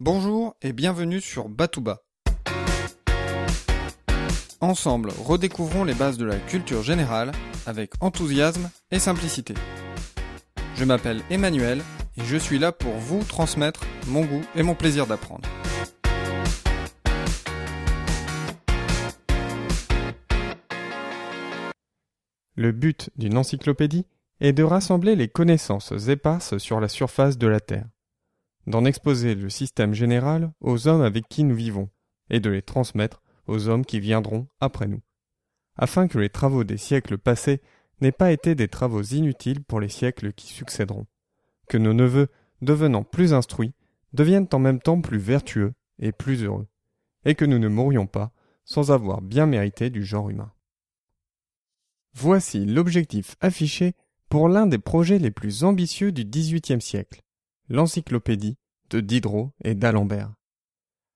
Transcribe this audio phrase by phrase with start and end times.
[0.00, 2.04] Bonjour et bienvenue sur Batouba.
[4.60, 7.32] Ensemble, redécouvrons les bases de la culture générale
[7.66, 9.54] avec enthousiasme et simplicité.
[10.76, 11.82] Je m'appelle Emmanuel
[12.16, 15.48] et je suis là pour vous transmettre mon goût et mon plaisir d'apprendre.
[22.54, 24.06] Le but d'une encyclopédie
[24.40, 27.86] est de rassembler les connaissances éparses sur la surface de la Terre,
[28.68, 31.88] d'en exposer le système général aux hommes avec qui nous vivons,
[32.28, 35.00] et de les transmettre aux hommes qui viendront après nous,
[35.76, 37.62] afin que les travaux des siècles passés
[38.00, 41.06] n'aient pas été des travaux inutiles pour les siècles qui succéderont,
[41.68, 42.28] que nos neveux,
[42.60, 43.72] devenant plus instruits,
[44.12, 46.68] deviennent en même temps plus vertueux et plus heureux,
[47.24, 48.32] et que nous ne mourions pas
[48.64, 50.52] sans avoir bien mérité du genre humain.
[52.12, 53.94] Voici l'objectif affiché
[54.28, 57.22] pour l'un des projets les plus ambitieux du XVIIIe siècle,
[57.70, 58.58] l'encyclopédie
[58.90, 60.32] de Diderot et d'Alembert.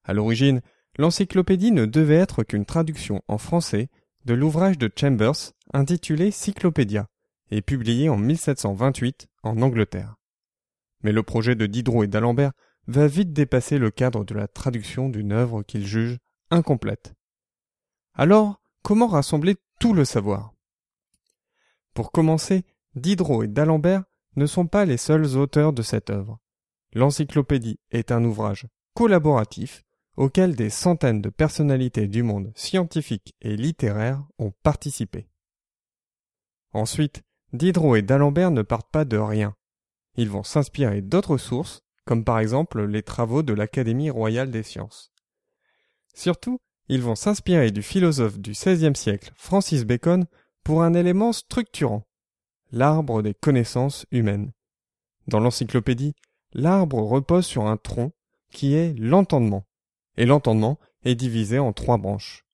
[0.04, 0.60] À l'origine,
[0.98, 3.88] l'encyclopédie ne devait être qu'une traduction en français
[4.24, 7.08] de l'ouvrage de Chambers intitulé Cyclopédia
[7.50, 10.14] et publié en 1728 en Angleterre.
[11.02, 12.52] Mais le projet de Diderot et d'Alembert
[12.86, 16.18] va vite dépasser le cadre de la traduction d'une œuvre qu'ils jugent
[16.50, 17.14] incomplète.
[18.14, 20.52] Alors, comment rassembler tout le savoir?
[21.94, 24.04] Pour commencer, Diderot et d'Alembert
[24.36, 26.38] ne sont pas les seuls auteurs de cette œuvre.
[26.94, 29.84] L'encyclopédie est un ouvrage collaboratif
[30.16, 35.26] auquel des centaines de personnalités du monde scientifique et littéraire ont participé.
[36.72, 39.54] Ensuite, Diderot et d'Alembert ne partent pas de rien.
[40.16, 45.12] Ils vont s'inspirer d'autres sources, comme par exemple les travaux de l'Académie royale des sciences.
[46.14, 50.26] Surtout, ils vont s'inspirer du philosophe du XVIe siècle Francis Bacon
[50.62, 52.06] pour un élément structurant,
[52.70, 54.52] l'arbre des connaissances humaines.
[55.26, 56.14] Dans l'encyclopédie,
[56.52, 58.12] l'arbre repose sur un tronc
[58.50, 59.66] qui est l'entendement,
[60.16, 62.46] et l'entendement est divisé en trois branches.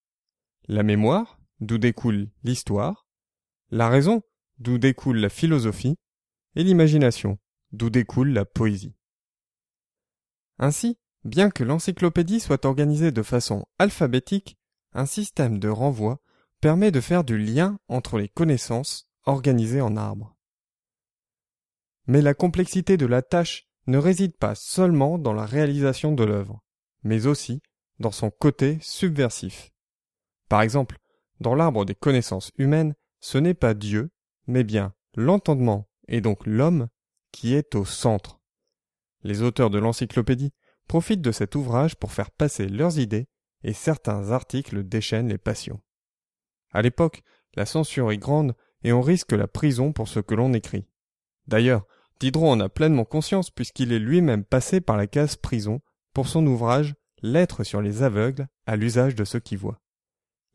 [0.69, 3.07] La mémoire, d'où découle l'histoire,
[3.71, 4.23] la raison,
[4.59, 5.97] d'où découle la philosophie,
[6.55, 7.39] et l'imagination,
[7.73, 8.95] d'où découle la poésie.
[10.59, 14.57] Ainsi, bien que l'encyclopédie soit organisée de façon alphabétique,
[14.93, 16.21] un système de renvoi
[16.61, 20.37] permet de faire du lien entre les connaissances organisées en arbres.
[22.07, 26.63] Mais la complexité de la tâche ne réside pas seulement dans la réalisation de l'œuvre,
[27.03, 27.63] mais aussi
[27.99, 29.73] dans son côté subversif.
[30.49, 30.99] Par exemple,
[31.41, 34.11] dans l'arbre des connaissances humaines, ce n'est pas Dieu,
[34.47, 36.89] mais bien l'entendement et donc l'homme
[37.33, 38.41] qui est au centre.
[39.25, 40.53] Les auteurs de l'encyclopédie
[40.87, 43.27] profitent de cet ouvrage pour faire passer leurs idées
[43.65, 45.81] et certains articles déchaînent les passions.
[46.73, 47.23] À l'époque,
[47.55, 50.87] la censure est grande et on risque la prison pour ce que l'on écrit.
[51.47, 51.87] D'ailleurs,
[52.21, 55.81] Diderot en a pleinement conscience puisqu'il est lui-même passé par la case prison
[56.15, 59.81] pour son ouvrage Lettres sur les aveugles à l'usage de ceux qui voient.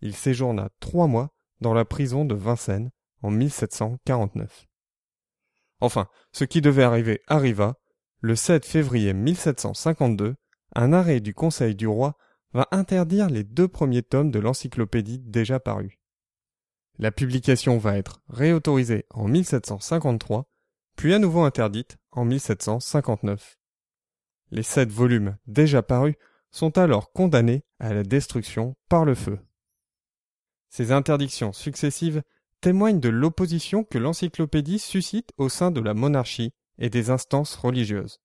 [0.01, 2.91] Il séjourna trois mois dans la prison de Vincennes
[3.21, 4.65] en 1749.
[5.79, 7.75] Enfin, ce qui devait arriver arriva.
[8.21, 10.35] Le 7 février 1752,
[10.75, 12.15] un arrêt du Conseil du roi
[12.53, 15.97] va interdire les deux premiers tomes de l'encyclopédie déjà parus.
[16.99, 20.49] La publication va être réautorisée en 1753,
[20.95, 23.57] puis à nouveau interdite en 1759.
[24.51, 26.15] Les sept volumes déjà parus
[26.51, 29.39] sont alors condamnés à la destruction par le feu.
[30.69, 32.23] Ces interdictions successives
[32.61, 38.21] témoignent de l'opposition que l'encyclopédie suscite au sein de la monarchie et des instances religieuses.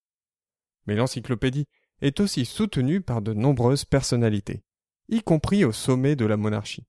[0.87, 1.67] Mais l'encyclopédie
[2.00, 4.62] est aussi soutenue par de nombreuses personnalités,
[5.09, 6.87] y compris au sommet de la monarchie.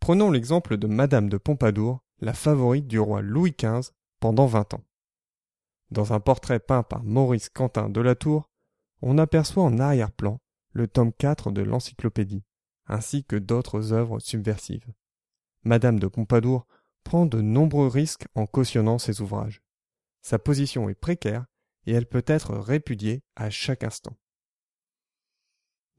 [0.00, 4.84] Prenons l'exemple de Madame de Pompadour, la favorite du roi Louis XV pendant vingt ans.
[5.90, 8.50] Dans un portrait peint par Maurice Quentin de la Tour,
[9.02, 10.40] on aperçoit en arrière-plan
[10.72, 12.42] le tome 4 de l'encyclopédie,
[12.86, 14.92] ainsi que d'autres œuvres subversives.
[15.62, 16.66] Madame de Pompadour
[17.04, 19.62] prend de nombreux risques en cautionnant ses ouvrages.
[20.22, 21.46] Sa position est précaire
[21.86, 24.16] et elle peut être répudiée à chaque instant.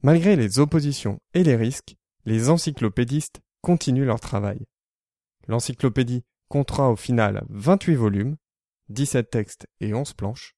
[0.01, 1.95] Malgré les oppositions et les risques,
[2.25, 4.65] les encyclopédistes continuent leur travail.
[5.47, 8.37] L'encyclopédie comptera au final 28 volumes,
[8.89, 10.55] 17 textes et 11 planches,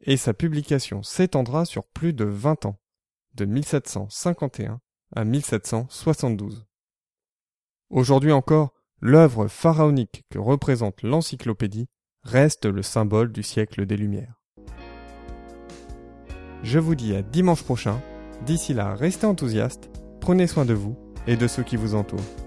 [0.00, 2.80] et sa publication s'étendra sur plus de 20 ans,
[3.34, 4.80] de 1751
[5.14, 6.66] à 1772.
[7.90, 11.88] Aujourd'hui encore, l'œuvre pharaonique que représente l'encyclopédie
[12.22, 14.40] reste le symbole du siècle des Lumières.
[16.62, 18.00] Je vous dis à dimanche prochain.
[18.46, 19.90] D'ici là, restez enthousiastes,
[20.20, 20.96] prenez soin de vous
[21.26, 22.43] et de ceux qui vous entourent.